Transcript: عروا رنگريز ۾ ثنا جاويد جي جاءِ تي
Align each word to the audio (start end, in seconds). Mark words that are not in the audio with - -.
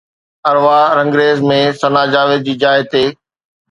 عروا 0.47 0.79
رنگريز 0.97 1.37
۾ 1.53 1.61
ثنا 1.79 2.03
جاويد 2.17 2.43
جي 2.51 2.61
جاءِ 2.63 2.91
تي 2.93 3.09